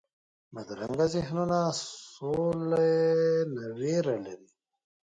بدرنګه 0.53 1.05
ذهنونونه 1.13 1.59
سولې 2.11 2.95
نه 3.53 3.65
ویره 3.79 4.15
لري 4.25 4.49